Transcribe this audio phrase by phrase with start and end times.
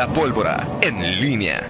[0.00, 1.60] La pólvora en línea.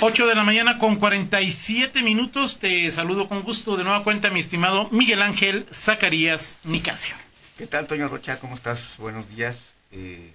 [0.00, 2.58] 8 de la mañana con 47 minutos.
[2.58, 7.14] Te saludo con gusto de nueva cuenta, mi estimado Miguel Ángel Zacarías Nicasio.
[7.58, 8.38] ¿Qué tal, Toño Rocha?
[8.38, 8.94] ¿Cómo estás?
[8.96, 9.74] Buenos días.
[9.92, 10.32] Eh,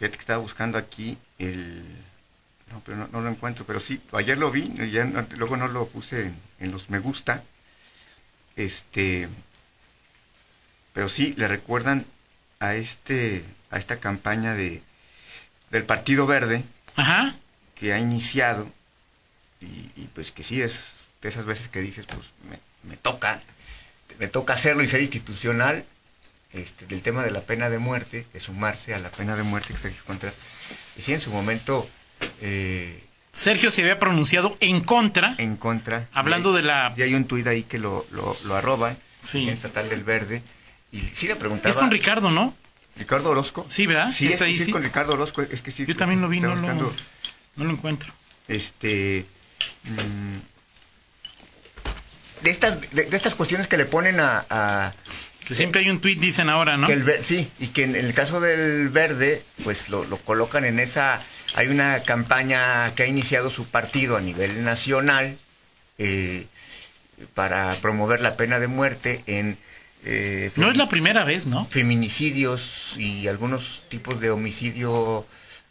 [0.00, 1.84] fíjate que estaba buscando aquí el...
[2.72, 5.04] No, pero no, lo encuentro, pero sí, ayer lo vi, ya,
[5.36, 7.44] luego no lo puse en, en, los me gusta.
[8.56, 9.28] Este...
[10.92, 12.04] Pero sí, le recuerdan
[12.62, 14.80] a este a esta campaña de
[15.70, 16.62] del Partido Verde
[16.94, 17.34] Ajá.
[17.74, 18.70] que ha iniciado
[19.60, 22.26] y, pues que sí es de esas veces que dices pues
[22.84, 23.40] me, toca
[24.18, 25.84] me toca hacerlo y ser institucional
[26.52, 29.74] este, del tema de la pena de muerte de sumarse a la pena de muerte
[29.74, 30.32] que contra
[30.96, 31.88] y sí en su momento
[32.40, 37.24] eh, Sergio se había pronunciado en contra en contra hablando de la y hay un
[37.24, 39.48] tuit ahí que lo, lo, lo arroban sí.
[39.48, 40.42] estatal del verde
[40.92, 42.54] y sí le preguntaba es con Ricardo no
[42.96, 43.64] Ricardo Orozco.
[43.68, 44.12] Sí, ¿verdad?
[44.12, 45.42] Sí, es, ahí, sí, con Ricardo Orozco.
[45.42, 45.86] Es que sí.
[45.86, 46.92] Yo también lo vi, no lo, no
[47.56, 48.12] lo, encuentro.
[48.48, 49.24] Este.
[49.84, 50.38] Mmm,
[52.42, 54.92] de estas, de, estas cuestiones que le ponen a, a
[55.46, 56.86] que siempre hay un tuit, dicen ahora, ¿no?
[56.86, 60.78] Que el, sí, y que en, el caso del verde, pues lo, lo, colocan en
[60.78, 61.20] esa...
[61.54, 65.36] Hay una campaña que ha iniciado su partido a nivel nacional
[65.98, 66.46] eh,
[67.34, 69.58] para promover la pena de muerte en
[70.04, 71.64] eh, no es la primera vez, ¿no?
[71.66, 75.26] Feminicidios y algunos tipos de homicidio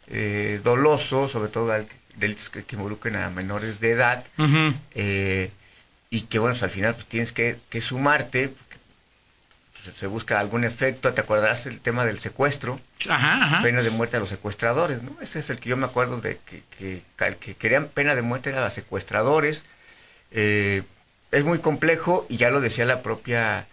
[0.07, 1.73] eh, doloso, sobre todo
[2.15, 4.23] delitos que, involucren a menores de edad,
[4.95, 5.51] eh,
[6.09, 11.13] y que, bueno, pues, al final pues, tienes que, sumarte, pues, se busca algún efecto,
[11.13, 12.79] te acordarás el tema del secuestro,
[13.61, 15.15] pena de muerte a los secuestradores, ¿no?
[15.21, 17.01] Ese es el que yo me acuerdo de que, que,
[17.39, 19.65] que querían pena de muerte a los secuestradores.
[20.31, 20.83] Eh,
[21.31, 23.65] es muy complejo y ya lo decía la propia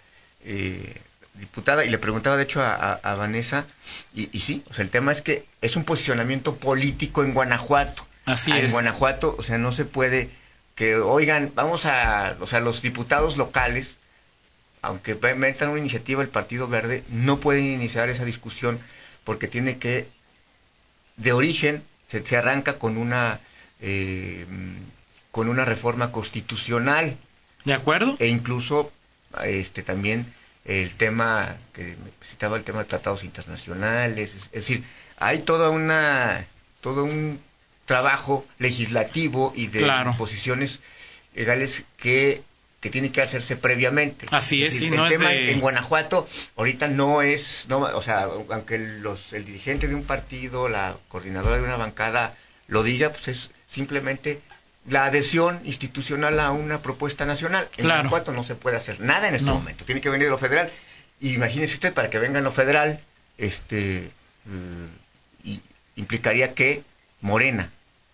[0.49, 0.97] eh,
[1.35, 3.67] diputada y le preguntaba de hecho a, Vanessa
[4.15, 8.07] y, y, sí, o sea, el tema es que es un posicionamiento político en Guanajuato.
[8.25, 8.73] Así en es.
[8.73, 10.31] Guanajuato, o sea, no se puede
[10.75, 13.99] que oigan, vamos a, o sea, los diputados locales,
[14.81, 18.79] aunque metan una iniciativa el Partido Verde, no pueden iniciar esa discusión
[19.25, 20.09] porque tiene que,
[21.17, 23.41] de origen, se, se arranca con una,
[23.81, 24.47] eh,
[25.31, 27.17] con una reforma constitucional.
[27.65, 28.17] ¿De acuerdo?
[28.19, 28.93] E incluso
[29.45, 30.27] este también
[30.65, 34.85] el tema que citaba el tema de tratados internacionales, es, decir,
[35.17, 36.47] hay toda una
[36.81, 37.41] todo un
[37.87, 40.81] trabajo legislativo y de posiciones
[41.35, 42.43] legales que
[42.81, 44.27] que tiene que hacerse previamente.
[44.31, 49.45] Así es, el tema en Guanajuato ahorita no es, no, o sea, aunque los, el
[49.45, 52.37] dirigente de un partido, la coordinadora de una bancada
[52.69, 54.41] lo diga, pues es simplemente
[54.89, 57.69] la adhesión institucional a una propuesta nacional.
[57.77, 58.01] En claro.
[58.01, 59.85] Guanajuato no se puede hacer nada en este momento.
[59.85, 60.71] Tiene que venir lo federal.
[61.21, 63.01] Y imagínese usted, para que venga en lo federal,
[63.39, 64.11] este,
[65.45, 65.61] y
[65.97, 66.83] implicaría que
[67.21, 67.71] Morena,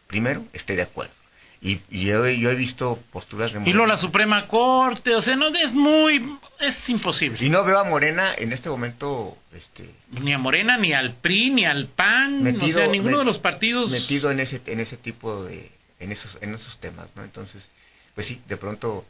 [0.07, 1.13] primero, esté de acuerdo.
[1.61, 3.71] Y, yo, he visto posturas de Morena.
[3.71, 7.39] Y luego la Suprema Corte, o sea, no es muy, es imposible.
[7.41, 9.89] Y no veo a Morena en este momento, este...
[10.11, 13.39] Ni a Morena, ni al PRI, ni al PAN, metido, o sea, ninguno de los
[13.39, 13.91] partidos...
[13.91, 15.71] Metido en ese, en ese tipo de
[16.05, 17.25] en esos, en esos temas, ¿no?
[17.25, 17.69] Entonces,
[18.15, 19.05] pues sí, de pronto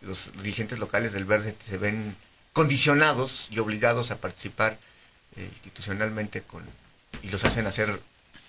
[0.00, 2.16] los dirigentes locales del Verde se ven
[2.52, 4.78] condicionados y obligados a participar
[5.36, 6.64] eh, institucionalmente con
[7.22, 8.00] y los hacen hacer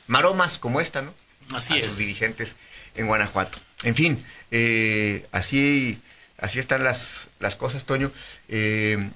[0.07, 1.13] maromas como esta, ¿no?
[1.53, 1.85] Así a es.
[1.85, 2.55] Sus dirigentes
[2.95, 3.57] en Guanajuato.
[3.83, 5.99] En fin, eh, así
[6.37, 8.11] así están las las cosas, Toño.
[8.47, 9.09] Eh,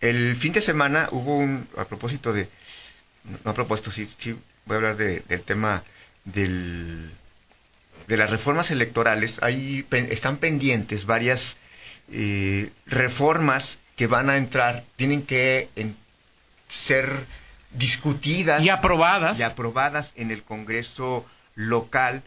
[0.00, 2.48] el fin de semana hubo un a propósito de
[3.44, 4.36] no a propósito sí sí
[4.66, 5.82] voy a hablar de, del tema
[6.24, 7.10] del
[8.06, 11.56] de las reformas electorales, ahí están pendientes varias
[12.12, 15.68] eh, reformas que van a entrar, tienen que
[16.68, 17.08] ser
[17.72, 19.38] discutidas y aprobadas.
[19.38, 22.22] y aprobadas en el Congreso local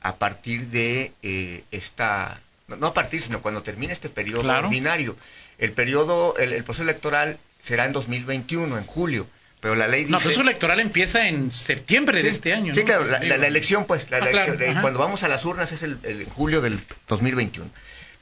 [0.00, 5.16] a partir de eh, esta no a partir sino cuando termine este periodo ordinario.
[5.58, 9.26] El periodo el, el proceso electoral será en 2021 en julio
[9.60, 10.12] pero la ley dice...
[10.12, 12.74] No, proceso electoral empieza en septiembre de este año.
[12.74, 16.62] Sí, claro, la, elección, pues, la, ah, cuando vamos a las urnas es el, julio
[16.62, 17.70] del 2021.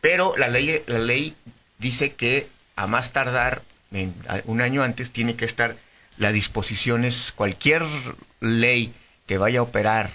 [0.01, 1.35] Pero la ley, la ley
[1.79, 3.63] dice que a más tardar,
[3.93, 4.15] en,
[4.45, 5.77] un año antes, tiene que estar
[6.17, 7.83] las disposiciones, cualquier
[8.41, 8.93] ley
[9.27, 10.11] que vaya a operar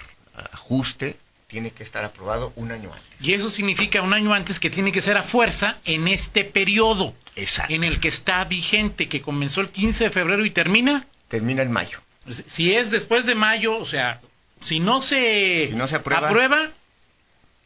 [0.52, 1.16] ajuste,
[1.46, 3.06] tiene que estar aprobado un año antes.
[3.20, 7.14] Y eso significa un año antes que tiene que ser a fuerza en este periodo
[7.36, 7.72] Exacto.
[7.72, 11.72] en el que está vigente, que comenzó el 15 de febrero y termina termina en
[11.72, 11.98] mayo.
[12.46, 14.20] Si es después de mayo, o sea,
[14.60, 16.70] si no se, no se aprueba,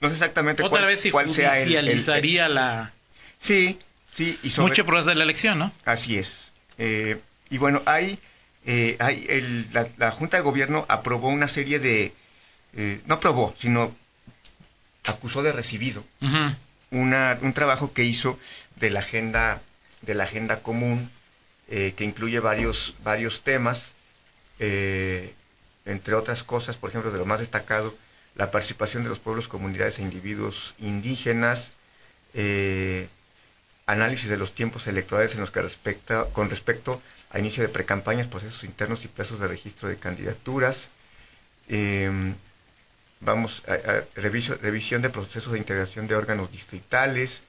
[0.00, 2.92] no sé exactamente otra cuál, vez se cuál sea el, la...
[3.38, 3.78] Sí,
[4.10, 4.38] sí.
[4.42, 4.70] Y sobre...
[4.70, 5.70] Mucho por de la elección, ¿no?
[5.84, 6.50] Así es.
[6.78, 7.20] Eh,
[7.50, 8.18] y bueno, hay
[8.64, 9.66] eh, hay el,
[9.98, 12.14] la, Junta de Gobierno aprobó una serie de,
[12.72, 13.94] eh, no aprobó, sino
[15.04, 16.04] acusó de recibido
[16.90, 18.38] una, un trabajo que hizo
[18.76, 19.60] de la agenda,
[20.00, 21.10] de la agenda común,
[21.68, 23.92] eh, que incluye varios, varios temas,
[24.58, 27.94] entre otras cosas, por ejemplo, de lo más destacado,
[28.34, 31.72] la participación de los pueblos, comunidades e individuos indígenas,
[33.88, 37.00] análisis de los tiempos electorales en los que respecta, con respecto
[37.30, 40.88] a inicio de precampañas, procesos internos y plazos de registro de candidaturas.
[41.68, 42.34] Em,
[43.20, 47.42] vamos a, revisión de procesos de integración de órganos distritales,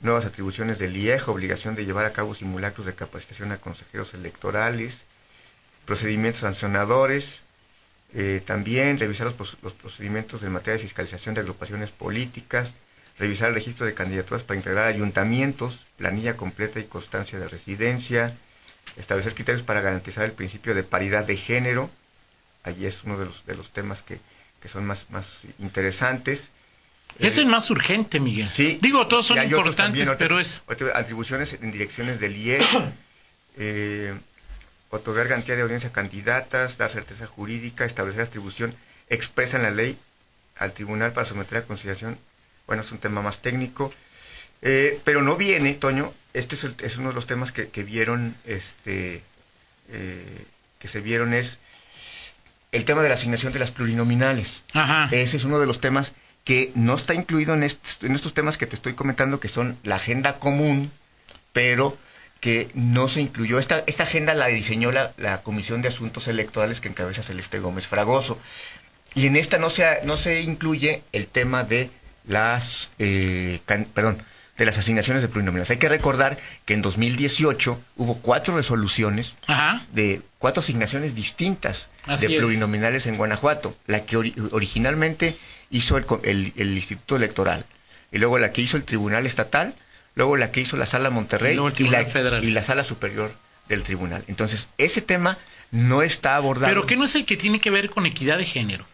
[0.00, 5.02] nuevas atribuciones del IEJ, obligación de llevar a cabo simulacros de capacitación a consejeros electorales,
[5.84, 7.40] procedimientos sancionadores,
[8.14, 12.72] eh, también revisar los, procedimientos de materia de fiscalización de agrupaciones políticas,
[13.18, 18.36] revisar el registro de candidaturas para integrar ayuntamientos, planilla completa y constancia de residencia,
[18.96, 21.90] establecer criterios para garantizar el principio de paridad de género,
[22.62, 24.20] allí es uno de los, de los temas que,
[24.60, 26.48] que son más, más interesantes.
[27.18, 28.48] Es el más urgente, Miguel.
[28.48, 28.78] Sí.
[28.82, 30.62] Digo, todos son importantes, pero es...
[30.94, 32.60] Atribuciones en direcciones del IE,
[33.56, 34.14] eh,
[34.90, 38.74] otorgar garantía de audiencia a candidatas, dar certeza jurídica, establecer atribución
[39.08, 39.96] expresa en la ley
[40.56, 42.18] al tribunal para someter a consideración
[42.66, 43.92] bueno, es un tema más técnico,
[44.62, 49.22] eh, pero no viene, Toño, este es, uno de los temas que, vieron, este,
[49.90, 50.44] eh,
[50.78, 51.58] que se vieron es
[52.72, 54.62] el tema de la asignación de las plurinominales.
[55.10, 56.12] Ese es uno de los temas
[56.46, 59.96] que no está incluido en, en estos temas que te estoy comentando, que son la
[59.96, 60.92] agenda común,
[61.52, 61.98] pero
[62.40, 63.58] que no se incluyó.
[63.58, 67.88] Esta, esta agenda la diseñó la, la, Comisión de Asuntos Electorales que encabeza Celeste Gómez
[67.88, 68.38] Fragoso.
[69.16, 71.90] Y en esta no se, no se incluye el tema de
[72.28, 73.58] las, eh,
[73.92, 74.22] perdón,
[74.56, 75.70] de las asignaciones de plurinominales.
[75.70, 79.36] Hay que recordar que en 2018 hubo cuatro resoluciones
[79.92, 81.88] de cuatro asignaciones distintas
[82.20, 83.76] de plurinominales en Guanajuato.
[83.86, 84.16] La que
[84.52, 85.36] originalmente
[85.70, 87.64] hizo el, Instituto Electoral,
[88.12, 89.74] y luego la que hizo el Tribunal Estatal,
[90.14, 92.02] luego la que hizo la Sala Monterrey y, la,
[92.42, 93.32] y la Sala Superior
[93.68, 94.24] del Tribunal.
[94.28, 95.38] Entonces, ese tema
[95.70, 96.68] no está abordado.
[96.68, 98.84] ¿Pero qué no es el que tiene que ver con equidad de género?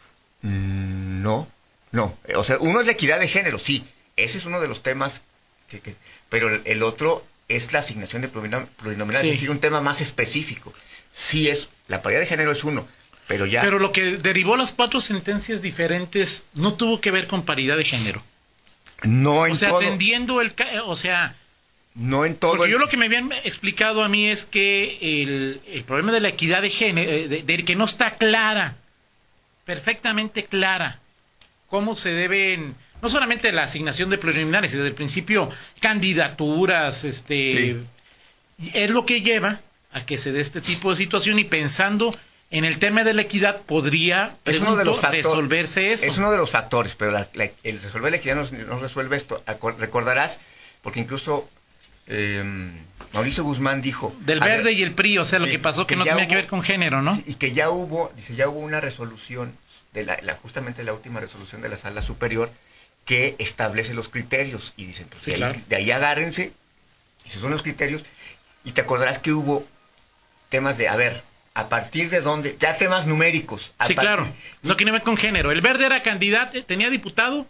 [0.42, 1.48] Mm, no,
[1.92, 3.84] no, o sea, uno es la equidad de género, sí,
[4.16, 5.22] ese es uno de los temas,
[5.68, 5.80] que,
[6.28, 10.72] pero el, otro es la asignación de plurinominales, es decir, un tema más específico.
[11.12, 12.88] Sí es, la paridad de género es uno,
[13.26, 13.62] pero ya...
[13.62, 17.84] Pero lo que derivó las cuatro sentencias diferentes no tuvo que ver con paridad de
[17.84, 18.22] género.
[19.02, 20.52] No en O sea, atendiendo el...
[20.86, 21.34] O sea...
[21.94, 22.56] No en todo.
[22.56, 26.28] Porque yo lo que me habían explicado a mí es que el, problema de la
[26.28, 28.76] equidad de género, de que no está clara,
[29.66, 31.00] perfectamente clara,
[31.68, 37.76] cómo se deben no solamente la asignación de preliminares, sino desde el principio candidaturas, este
[38.72, 39.60] es lo que lleva
[39.92, 42.14] a que se dé este tipo de situación y pensando
[42.52, 46.06] en el tema de la equidad podría es uno de los resolverse eso.
[46.06, 47.16] Es uno de los factores, pero
[47.62, 49.42] el resolver la equidad no, resuelve esto.
[49.78, 50.38] Recordarás,
[50.82, 51.48] porque incluso
[52.06, 52.72] em,
[53.14, 54.14] Mauricio Guzmán dijo...
[54.20, 56.46] Del verde y el PRI, o sea, lo que pasó que, no tenía que ver
[56.46, 57.20] con género, ¿no?
[57.26, 59.56] y que ya hubo, dice, ya hubo una resolución
[59.94, 62.50] de la, justamente la última resolución de la sala superior
[63.06, 66.52] que establece los criterios y dicen, pues de, ahí, agárrense,
[67.24, 68.02] esos son los criterios,
[68.62, 69.66] y te acordarás que hubo
[70.50, 71.22] temas de, a ver,
[71.54, 73.72] a partir de dónde, ya temas numéricos.
[73.86, 74.26] sí, claro,
[74.62, 75.52] no tiene que ver con género.
[75.52, 77.46] El verde era candidato, tenía diputado,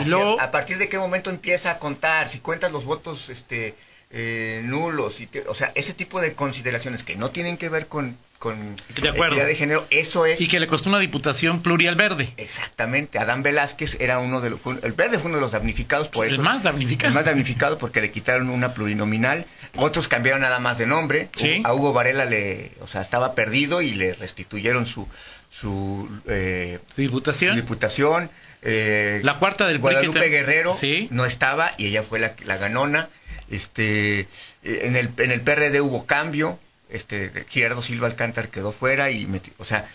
[0.00, 0.40] y luego...
[0.40, 3.74] A partir de qué momento empieza a contar, si cuentas los votos este,
[4.10, 8.16] eh, nulos, y o sea, ese tipo de consideraciones que no tienen que ver con,
[8.38, 9.36] con de acuerdo.
[9.36, 10.40] de género, eso es...
[10.40, 12.32] Y que le costó una diputación plurial verde.
[12.36, 14.60] Exactamente, Adán Velázquez era uno de los...
[14.82, 16.36] El verde fue uno de los damnificados por eso.
[16.36, 17.08] El más damnificado.
[17.08, 21.62] El más damnificado porque le quitaron una plurinominal, otros cambiaron nada más de nombre, ¿Sí?
[21.64, 22.72] a Hugo Varela le...
[22.80, 25.08] O sea, estaba perdido y le restituyeron su...
[25.50, 27.56] Su, eh, diputación.
[27.56, 28.30] diputación.
[28.62, 30.76] Eh, la cuarta del Guadalupe Guerrero
[31.10, 33.08] no estaba y ella fue la, la ganona
[33.50, 34.28] este,
[34.62, 36.58] en, el, en el PRD hubo cambio,
[36.90, 39.28] este, Gerardo Silva Alcántar quedó fuera y,
[39.58, 39.88] o sea,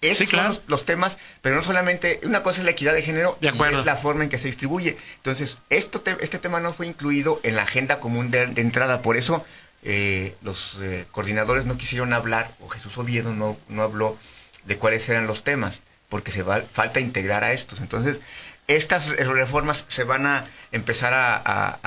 [0.00, 3.46] esos son los, temas, pero no solamente, una cosa es la equidad de género y
[3.46, 4.96] es la forma en que se distribuye.
[5.16, 9.44] Entonces, esto este tema no fue incluido en la agenda común de, entrada, por eso
[9.82, 14.18] eh, los eh, coordinadores no quisieron hablar, o Jesús Oviedo no, no habló
[14.64, 17.80] de cuáles eran los temas, porque se va, falta integrar a estos.
[17.80, 18.20] Entonces,
[18.68, 21.78] estas reformas se van a empezar a,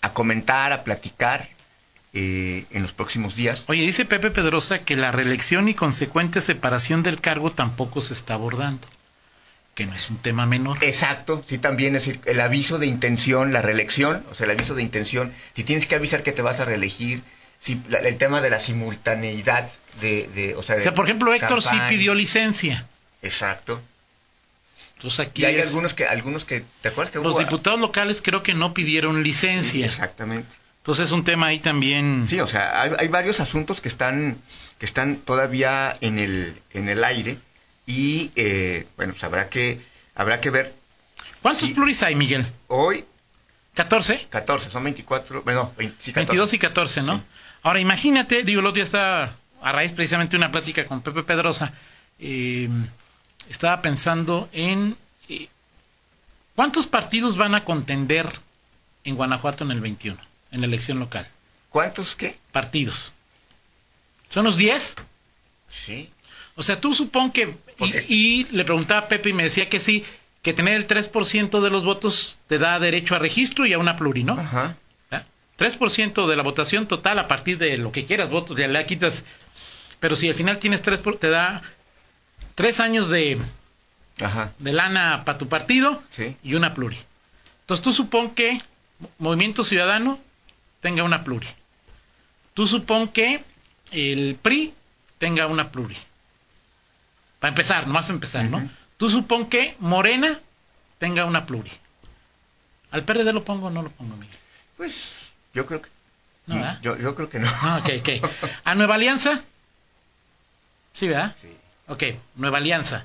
[0.00, 1.48] a comentar, a platicar
[2.20, 3.62] eh, en los próximos días.
[3.68, 8.34] Oye, dice Pepe Pedrosa que la reelección y consecuente separación del cargo tampoco se está
[8.34, 8.88] abordando,
[9.76, 10.78] que no es un tema menor.
[10.82, 14.74] Exacto, sí, también es decir, el aviso de intención, la reelección, o sea, el aviso
[14.74, 17.22] de intención, si tienes que avisar que te vas a reelegir,
[17.60, 19.70] si el tema de la simultaneidad
[20.00, 22.84] de, de o sea, o sea, por ejemplo, Héctor sí pidió licencia.
[23.22, 23.80] Exacto.
[24.96, 28.42] Entonces aquí y hay algunos que algunos que te acuerdas que los diputados locales creo
[28.42, 29.86] que no pidieron licencia.
[29.86, 30.56] exactamente.
[30.88, 32.24] Entonces es un tema ahí también.
[32.30, 34.38] Sí, o sea, hay, hay, varios asuntos que están
[34.78, 37.36] que están todavía en el en el aire
[37.84, 39.82] y eh, bueno, pues habrá que
[40.14, 40.74] habrá que ver.
[41.42, 42.46] ¿Cuántos pluris hay, Miguel?
[42.68, 43.04] Hoy
[43.74, 44.28] 14.
[44.30, 47.22] 14, son 24, bueno, 22 y 14, ¿no?
[47.62, 51.22] Ahora imagínate, digo, el otro día estaba a raíz precisamente de una plática con Pepe
[51.22, 51.70] Pedrosa,
[52.18, 52.66] eh,
[53.50, 54.96] estaba pensando en
[55.28, 55.50] eh,
[56.56, 58.26] cuántos partidos van a contender
[59.04, 61.26] en Guanajuato en el 21, en la elección local.
[61.70, 62.36] ¿Cuántos qué?
[62.52, 63.12] Partidos.
[64.28, 64.96] ¿Son los 10?
[65.70, 66.10] Sí.
[66.56, 67.56] O sea, tú supón que...
[68.08, 70.04] Y, le preguntaba a Pepe y me decía que sí,
[70.42, 73.96] que tener el 3% de los votos te da derecho a registro y a una
[73.96, 74.38] pluri, ¿no?
[74.38, 74.76] Ajá.
[75.58, 79.24] 3% de la votación total a partir de lo que quieras votos, ya le quitas.
[79.98, 81.62] Pero si al final tienes 3, te da
[82.54, 83.40] tres años de,
[84.58, 86.00] de lana para tu partido
[86.44, 86.96] y una pluri.
[87.62, 88.60] Entonces tú supón que
[89.18, 90.20] Movimiento Ciudadano
[90.80, 91.48] tenga una pluri.
[92.54, 93.42] Tú supón que
[93.92, 94.74] el PRI
[95.18, 95.96] tenga una pluri.
[97.40, 98.68] Para empezar, nomás empezar, ¿no?
[98.96, 100.38] Tú supón que Morena
[100.98, 101.70] tenga una pluri.
[102.90, 104.36] ¿Al PRD lo pongo o no lo pongo, Miguel?
[104.76, 105.90] Pues yo creo que...
[106.46, 107.48] No, Yo, yo creo que no.
[107.62, 108.30] Ah, ok, ok.
[108.64, 109.42] ¿A Nueva Alianza?
[110.94, 111.36] Sí, ¿verdad?
[111.40, 111.48] Sí.
[111.88, 112.04] Ok,
[112.36, 113.04] Nueva Alianza.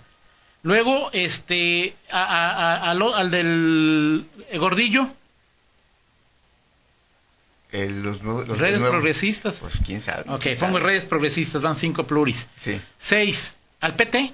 [0.64, 4.26] Luego, este, al del
[4.56, 5.10] Gordillo.
[7.74, 9.60] Los, los, redes progresistas.
[9.60, 10.24] Pues quién sabe.
[10.28, 12.48] Ok, pongo redes progresistas, van cinco pluris.
[12.58, 12.80] Sí.
[13.00, 13.56] Seis.
[13.82, 14.32] ¿Al PT?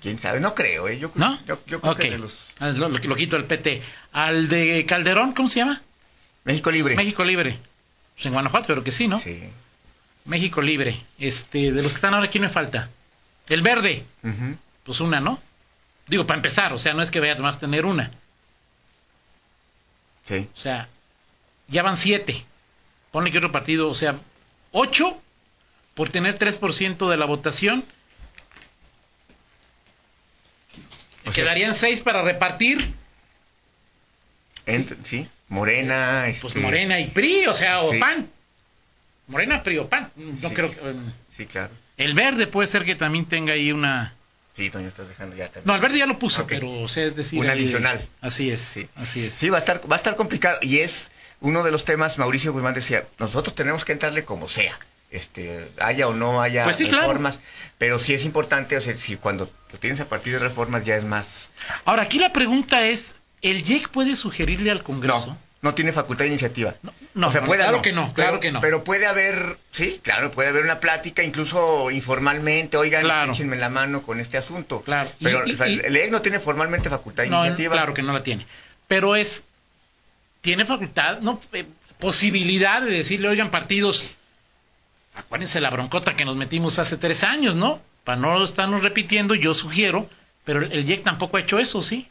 [0.00, 0.40] ¿Quién sabe?
[0.40, 0.98] No creo, ¿eh?
[0.98, 1.38] Yo, ¿No?
[1.46, 2.48] Yo, yo creo que de los...
[2.58, 3.82] Ah, lo, lo, quito el PT.
[4.12, 5.80] ¿Al de Calderón, cómo se llama?
[6.44, 6.96] México Libre.
[6.96, 7.58] México Libre.
[8.14, 9.18] Pues en Guanajuato, pero que sí, ¿no?
[9.18, 9.42] Sí.
[10.24, 11.00] México Libre.
[11.18, 12.90] Este, de los que están ahora, ¿quién me falta?
[13.48, 14.04] El verde.
[14.84, 15.38] Pues una, ¿no?
[16.06, 18.10] Digo, para empezar, o sea, no es que vaya a tener una.
[20.24, 20.48] Sí.
[20.54, 20.88] O sea,
[21.68, 22.44] ya van siete.
[23.10, 24.16] Pone que otro partido, o sea,
[24.72, 25.20] ocho
[25.94, 27.84] por tener 3% de la votación.
[31.26, 32.92] O Quedarían seis para repartir.
[35.04, 36.24] sí, Morena.
[36.40, 38.28] Pues este, Morena y PRI, o sea, o PAN.
[39.28, 40.10] Morena, PRI o PAN.
[40.16, 40.80] No creo que.
[40.80, 41.70] Um, sí, claro.
[41.96, 44.14] El verde puede ser que también tenga ahí una.
[44.56, 45.64] Sí, Toño, estás dejando ya también.
[45.66, 47.40] No, el verde ya lo puse, pero, o sea, es decir.
[47.40, 48.06] Un adicional.
[48.20, 48.88] así es, sí.
[48.94, 49.34] así es.
[49.34, 50.58] Sí, va a estar, va a estar complicado.
[50.60, 51.10] Y es
[51.44, 54.78] uno de los temas, Mauricio Guzmán decía, nosotros tenemos que entrarle como sea.
[55.10, 57.38] Este, haya o no haya pues reformas,
[57.76, 60.96] pero sí es importante, o sea, si cuando lo tienes a partir de reformas ya
[60.96, 61.50] es más...
[61.84, 65.26] Ahora, aquí la pregunta es, ¿el JEC puede sugerirle al Congreso?
[65.26, 66.76] No, no tiene facultad de iniciativa.
[67.12, 68.62] No, puede, claro que no, claro que no.
[68.62, 73.32] Pero puede haber, sí, claro, puede haber una plática, incluso informalmente, oigan, claro.
[73.32, 74.80] échenme la mano con este asunto.
[74.80, 75.10] Claro.
[75.22, 77.74] Pero el JEC no tiene formalmente facultad de iniciativa.
[77.74, 78.46] Claro que no la tiene.
[78.88, 79.44] Pero es,
[80.44, 81.64] tiene facultad, no, eh,
[81.98, 84.16] posibilidad de decirle, oigan, partidos
[85.14, 87.80] acuérdense la broncota que nos metimos hace tres años, ¿no?
[88.04, 90.08] Para no estarnos repitiendo, yo sugiero,
[90.44, 92.08] pero el JEC tampoco ha hecho eso, ¿sí?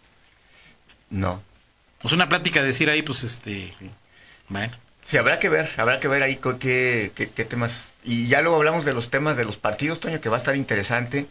[1.12, 1.44] No.
[2.02, 3.72] Pues una plática de decir ahí, pues este.
[4.50, 4.76] Bueno.
[5.06, 7.92] Sí, habrá que ver, habrá que ver ahí qué, qué, temas.
[8.04, 10.56] Y ya luego hablamos de los temas de los partidos, Toño, que va a estar
[10.56, 11.28] interesante.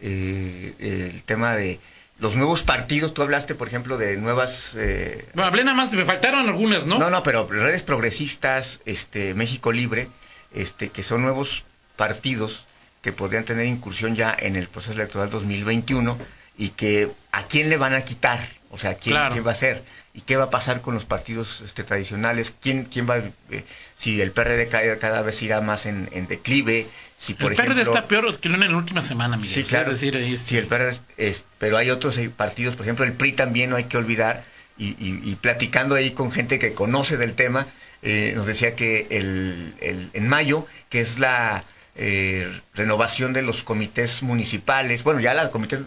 [0.00, 1.80] Eh, el tema de
[2.18, 4.74] los nuevos partidos, tú hablaste, por ejemplo, de nuevas...
[4.76, 5.26] Eh...
[5.34, 6.98] Bueno, hablé nada más, me faltaron algunas, ¿no?
[6.98, 10.08] No, no, pero redes progresistas, este, México Libre,
[10.54, 11.64] este, que son nuevos
[11.96, 12.66] partidos
[13.02, 16.18] que podrían tener incursión ya en el proceso electoral 2021
[16.58, 19.82] y que a quién le van a quitar, o sea, quién, quién va a ser
[20.16, 23.64] y qué va a pasar con los partidos este, tradicionales, quién, quién va, eh,
[23.96, 26.86] si el PRD cada, cada vez irá más en, declive,
[27.18, 29.54] si por el PRD está peor que en la última semana, Miguel.
[29.54, 29.92] Sí, claro.
[29.92, 33.12] Es decir, este sí, el PRD es, pero hay otros eh, partidos, por ejemplo, el
[33.12, 34.44] PRI también no hay que olvidar
[34.78, 37.66] y, y, y platicando ahí con gente que conoce del tema,
[38.02, 39.74] eh, nos decía que el,
[40.14, 45.80] en mayo, que es la eh, renovación de los comités municipales, bueno, ya los comités,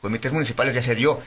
[0.00, 1.20] comités municipales ya se dio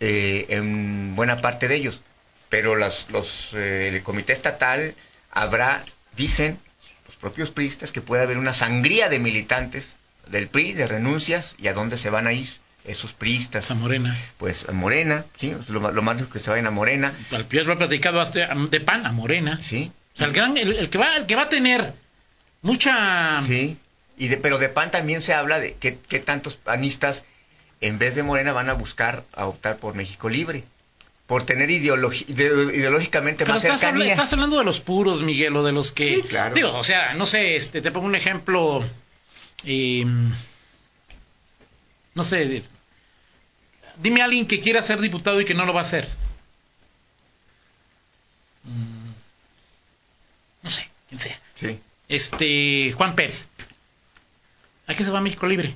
[0.00, 2.00] eh, en buena parte de ellos,
[2.48, 4.94] pero las, los, el comité estatal
[5.30, 5.84] habrá,
[6.16, 6.58] dicen
[7.06, 9.96] los propios priistas, que puede haber una sangría de militantes
[10.28, 12.48] del PRI, de renuncias, y a dónde se van a ir
[12.84, 13.70] esos priistas.
[13.70, 14.16] A Morena.
[14.38, 17.12] Pues a Morena, sí, lo, más es que se vayan a Morena.
[17.32, 19.60] Al pie lo ha platicado de pan a Morena.
[19.60, 19.90] Sí.
[20.14, 21.92] O sea, el, gran, el, que va, el que va a tener
[22.62, 23.42] mucha...
[23.42, 23.76] Sí,
[24.16, 27.24] y de, pero de PAN también se habla de que, tantos panistas
[27.80, 30.64] en vez de Morena van a buscar a optar por México Libre.
[31.26, 36.16] por tener ideológicamente más estás, estás hablando de los puros, Miguel, o de los que...
[36.16, 36.54] Sí, claro.
[36.54, 38.84] Digo, o sea, no sé, este, te pongo un ejemplo...
[39.64, 40.04] eh,
[42.14, 42.62] no sé,
[43.98, 46.08] dime a alguien que quiera ser diputado y que no lo va a hacer.
[48.64, 49.10] Mm,
[50.62, 51.38] no sé, quién sea.
[51.56, 51.78] Sí,
[52.08, 53.48] Este, Juan Pérez.
[54.86, 55.74] ¿A qué se va México Libre?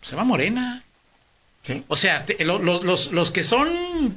[0.00, 0.82] Se va Morena.
[1.62, 1.84] sí.
[1.88, 3.68] O sea, te- lo- lo- los, los que son,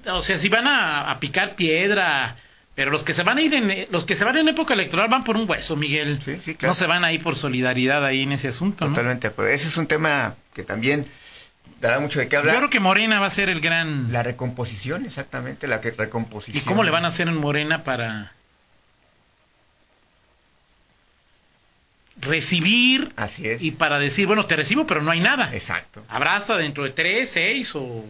[0.07, 2.35] o sea, si van a, a picar piedra,
[2.75, 5.09] pero los que se van a ir en, los que se van en época electoral
[5.09, 6.19] van por un hueso, Miguel.
[6.23, 6.69] Sí, sí, claro.
[6.71, 8.91] No se van ahí por solidaridad ahí en ese asunto, ¿no?
[8.91, 9.29] Totalmente.
[9.31, 11.05] Pero ese es un tema que también
[11.81, 12.57] dará mucho de qué Yo hablar.
[12.57, 14.11] creo que Morena va a ser el gran.
[14.13, 16.63] La recomposición, exactamente, la que recomposición.
[16.63, 18.31] ¿Y cómo le van a hacer en Morena para
[22.21, 23.61] recibir Así es.
[23.61, 25.49] y para decir, bueno, te recibo, pero no hay nada?
[25.53, 26.03] Exacto.
[26.07, 28.05] Abraza dentro de tres, seis o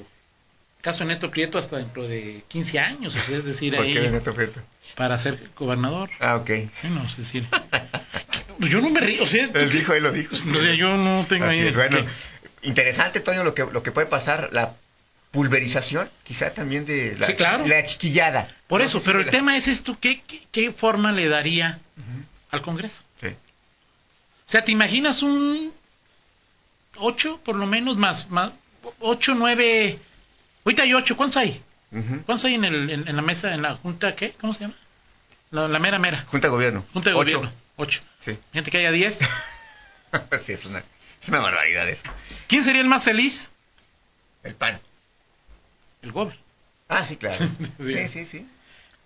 [0.81, 3.93] caso de Neto Prieto hasta dentro de 15 años, o sea, es decir, ¿Por ahí
[3.93, 4.59] qué Neto Prieto?
[4.95, 6.09] para ser gobernador.
[6.19, 6.49] Ah, ok.
[6.81, 7.45] Bueno, es decir,
[8.59, 10.35] yo no me río, o sea, Él dijo, él lo dijo.
[10.55, 11.75] o sea, yo no tengo Así ahí es.
[11.75, 14.73] Bueno, que- interesante, Toño, lo que, lo que puede pasar, la
[15.31, 17.65] pulverización, quizá también de la, Sí, claro.
[17.65, 18.49] la chiquillada.
[18.67, 21.79] por No eso, pero el la- tema es esto, ¿qué, qué, qué forma le daría
[22.49, 22.95] al Congreso?
[24.51, 25.71] O sea, ¿te imaginas un
[26.97, 28.51] 8 por lo menos más, más
[28.99, 29.97] 8, 9,
[30.65, 31.61] ahorita hay 8, ¿cuántos hay?
[31.93, 32.21] Ujú.
[32.25, 34.33] ¿Cuántos hay en, el, en, en la mesa, en la junta, qué?
[34.41, 34.73] ¿Cómo se llama?
[35.51, 36.85] La, la mera mera, Junta de Gobierno.
[36.91, 37.37] junta de Ocho.
[37.37, 38.01] gobierno, 8.
[38.19, 38.37] Sí.
[38.51, 39.19] Gente que haya 10.
[40.45, 40.79] sí, es una,
[41.21, 42.03] es una barbaridad eso.
[42.47, 43.51] ¿Quién sería el más feliz?
[44.43, 44.81] El pan.
[46.01, 46.37] El gober.
[46.89, 47.37] Ah, sí, claro.
[47.79, 47.93] Sí.
[47.93, 48.47] sí, sí, sí.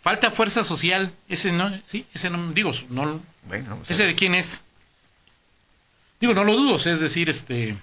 [0.01, 4.13] Falta fuerza social, ese no, sí, ese no, digo, no, Bueno, vamos a ese ver.
[4.13, 4.63] de quién es.
[6.19, 7.75] Digo, no lo dudo, es decir, este,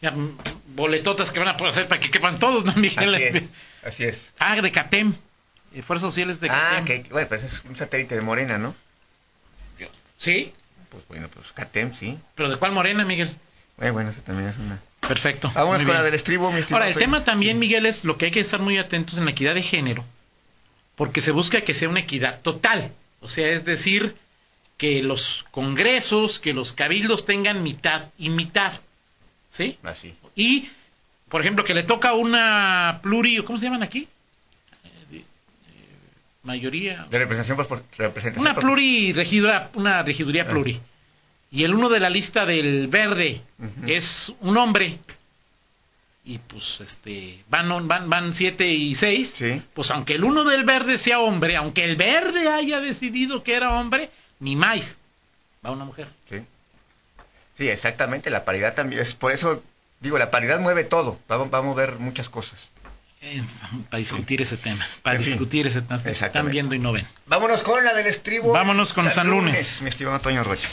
[0.00, 0.36] ya, mm,
[0.74, 3.14] boletotas que van a poder hacer para que quepan todos, ¿no, Miguel?
[3.14, 3.44] Así es.
[3.84, 4.32] Así es.
[4.38, 5.14] Ah, de CATEM,
[5.74, 7.02] eh, fuerzas sociales de Ah, CATEM.
[7.04, 8.74] que, bueno, pues es un satélite de Morena, ¿no?
[10.16, 10.52] Sí,
[10.90, 12.18] Pues bueno, pues CATEM, sí.
[12.34, 13.30] pero ¿de cuál morena, Miguel?
[13.76, 14.80] Bueno, bueno, eso también es una...
[15.06, 15.48] Perfecto.
[15.54, 17.60] Vámonos con la del estribo, mi Ahora, el tema también, Sí.
[17.60, 20.04] Miguel, es lo que hay que estar muy atentos en la equidad de género,
[20.96, 22.90] porque se busca que sea una equidad total.
[23.20, 24.16] O sea, es decir,
[24.78, 28.72] que los congresos, que los cabildos tengan mitad y mitad.
[29.50, 29.76] ¿Sí?
[29.82, 30.14] Así.
[30.36, 30.68] Y,
[31.28, 34.08] por ejemplo, que le toca una pluri, ¿cómo se llaman aquí?
[34.84, 35.24] Eh, de- eh,
[36.44, 37.06] mayoría.
[37.10, 40.50] De representación por, por- representación Una por- pluriregidora, una regiduría Ah.
[40.50, 40.80] pluri.
[41.50, 43.40] Y el uno de la lista del verde
[43.86, 44.98] es un hombre.
[46.24, 49.32] Y pues este van van van siete y seis.
[49.34, 49.62] Sí.
[49.72, 53.72] Pues aunque el uno del verde sea hombre, aunque el verde haya decidido que era
[53.80, 54.96] hombre, ni más.
[55.64, 56.08] Va una mujer.
[56.30, 56.42] Sí.
[57.56, 59.02] Sí, exactamente, la paridad también.
[59.02, 59.62] Es por eso,
[60.00, 61.18] digo, la paridad mueve todo.
[61.30, 62.68] Va, va a mover muchas cosas.
[63.20, 63.42] Eh,
[63.90, 64.86] para discutir ese tema.
[65.02, 65.32] Para En fin.
[65.32, 65.96] discutir ese tema.
[66.00, 67.04] Están viendo y no ven.
[67.26, 68.52] Vámonos con la del estribo.
[68.52, 69.82] Vámonos con San Lunes.
[69.82, 70.68] Mi estimado Toño Rocha.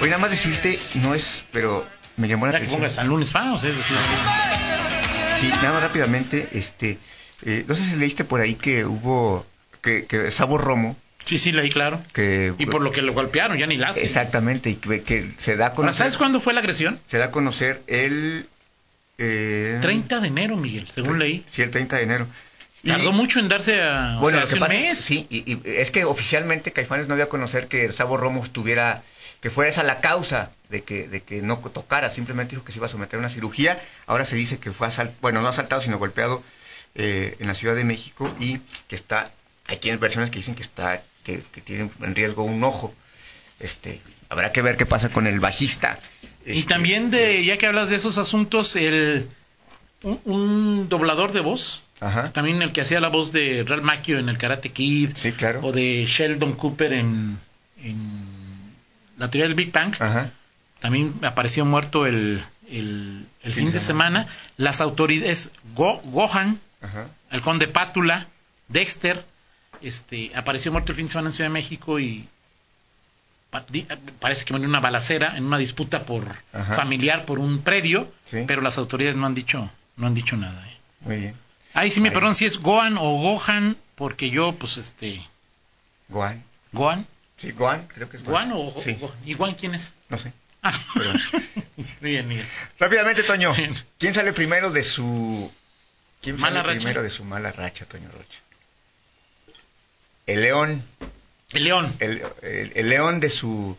[0.00, 2.90] Voy nada más decirte, no es, pero me llamó la que atención.
[2.90, 3.96] San Lunes sea, es decir,
[5.40, 6.98] Sí, nada más rápidamente, este,
[7.44, 9.46] eh, no sé si leíste por ahí que hubo,
[9.82, 10.96] que, que Sabo Romo,
[11.28, 12.00] Sí, sí, leí claro.
[12.14, 12.54] que...
[12.58, 14.02] Y por lo que lo golpearon, ya ni la hace.
[14.04, 15.98] Exactamente, y que, que se da a Ahora, conocer...
[15.98, 16.98] ¿Sabes cuándo fue la agresión?
[17.06, 18.46] Se da a conocer el...
[19.18, 21.44] Eh, 30 de enero, Miguel, según leí.
[21.50, 22.26] Sí, el 30 de enero.
[22.82, 24.16] Y- Tardó mucho en darse a.
[24.18, 24.92] o Bueno, sea, lo que pasa mes.
[24.98, 28.16] es, sí, y, y es que oficialmente Caifanes no dio a conocer que el Sabo
[28.16, 29.02] Romo estuviera,
[29.40, 32.78] que fuera esa la causa de que, de que no tocara, simplemente dijo que se
[32.78, 33.82] iba a someter a una cirugía.
[34.06, 36.42] Ahora se dice que fue asaltado, bueno, no asaltado, sino golpeado
[36.94, 39.32] eh, en la Ciudad de México y que está,
[39.66, 42.94] hay quienes versiones que dicen que está, que, que tiene en riesgo un ojo.
[43.60, 45.98] Este, habrá que ver qué pasa con el bajista.
[46.46, 49.28] Y Este, también, de ya que hablas de esos asuntos, el
[50.02, 52.32] un, un doblador de voz, Ajá.
[52.32, 55.60] también el que hacía la voz de Ralph Macchio en el Karate Kid, Sí, claro.
[55.64, 57.38] o de Sheldon Cooper en,
[57.82, 57.98] en
[59.18, 60.30] la teoría del Big Bang, Ajá.
[60.80, 64.26] también apareció muerto el, el, el fin de semana.
[64.56, 67.08] Las autoridades, Go- Gohan, Ajá.
[67.32, 68.28] el conde Pátula,
[68.68, 69.24] Dexter,
[69.82, 72.28] este, apareció muerto el fin de semana en Ciudad de México y
[73.50, 73.64] pa-
[74.20, 76.74] parece que en una balacera, en una disputa por Ajá.
[76.76, 78.44] familiar por un predio, Sí.
[78.46, 80.66] pero las autoridades no han dicho, no han dicho nada.
[80.68, 80.76] ¿eh?
[81.00, 81.34] Muy bien.
[81.74, 82.14] Ahí sí me Ahí.
[82.14, 85.22] perdón si es Gohan o Gohan, porque yo, pues, este,
[86.08, 86.42] Guan.
[86.72, 89.16] Gohan, Sí, Guan, creo que es Gohan o Sí, Gohan.
[89.24, 89.92] ¿Y Gohan quién es?
[90.08, 90.32] no sé.
[90.60, 90.72] Ah,
[92.00, 92.46] bien, Miguel.
[92.80, 93.54] Rápidamente, Toño.
[93.98, 95.52] ¿Quién sale primero de su...
[96.20, 96.78] ¿Quién ¿Mala sale racha?
[96.80, 98.40] primero de su mala racha, Toño Rocha?
[100.28, 100.82] El león.
[101.52, 101.92] El León.
[102.00, 103.76] El, el- el león de su...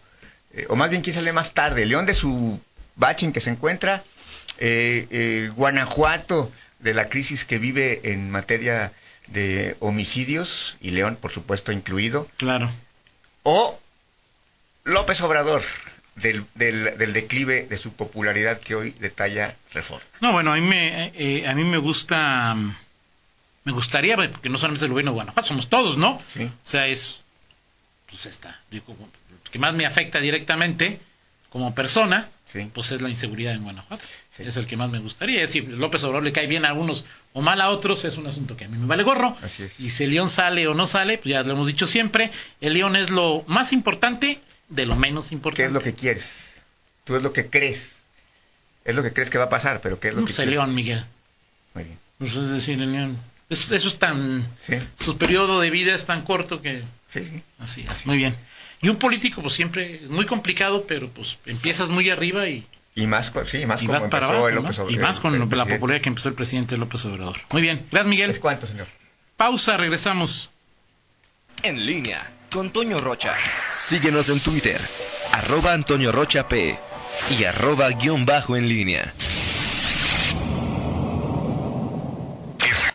[0.53, 1.83] eh, o más bien, ¿quién sale más tarde?
[1.83, 2.59] El león de su
[2.95, 4.03] bache en que se encuentra.
[4.57, 6.51] eh, eh, Guanajuato.
[6.79, 8.91] de la crisis que vive en materia
[9.27, 12.27] de homicidios, y León, por supuesto, incluido.
[12.37, 12.69] Claro.
[13.43, 13.77] O
[14.85, 15.61] López Obrador,
[16.15, 20.05] del, del, declive de su popularidad que hoy detalla Reforma.
[20.21, 22.55] No, bueno, a mí me, eh, a mí me gusta,
[23.63, 26.21] me gustaría, porque no solamente es el gobierno de Guanajuato, somos todos, ¿no?
[26.33, 26.43] Sí.
[26.43, 27.21] O sea, es,
[28.07, 28.81] pues está, lo
[29.51, 30.99] que más me afecta directamente
[31.49, 32.29] como persona,
[32.73, 34.03] pues es la inseguridad en Guanajuato.
[34.37, 35.41] Es el que más me gustaría.
[35.41, 38.27] Es decir, López Obrador le cae bien a algunos o mal a otros, es un
[38.27, 39.35] asunto que a mí me vale gorro.
[39.79, 42.73] Y si el León sale o no sale, pues ya lo hemos dicho siempre, el
[42.73, 45.63] León es lo más importante de lo menos importante.
[45.63, 46.29] ¿Qué es lo que quieres?
[47.03, 47.97] Tú es lo que crees.
[48.85, 50.51] Es lo que crees que va a pasar, pero ¿qué es lo pues que el
[50.51, 51.03] León, Miguel.
[51.73, 51.97] Muy bien.
[52.17, 53.17] Pues es decir, el León.
[53.49, 54.47] Eso, es tan...
[54.99, 56.83] Su periodo de vida es tan corto que...
[57.09, 58.05] Sí, Así es.
[58.05, 58.35] Muy bien.
[58.81, 63.07] Y un político, pues siempre es muy complicado, pero pues empiezas muy arriba y y
[63.07, 66.35] más, sí, más, y más para abajo, Y más con la popularidad que empezó el
[66.35, 67.37] presidente López Obrador.
[67.51, 67.85] Muy bien.
[67.91, 68.31] Gracias, Miguel.
[68.31, 68.87] ¿Es cuánto, señor?
[69.37, 70.49] Pausa, regresamos.
[71.63, 73.35] En línea con Toño Rocha.
[73.71, 74.79] Síguenos en Twitter,
[75.33, 76.77] arroba Antonio Rocha P
[77.37, 79.13] y arroba guion bajo en línea.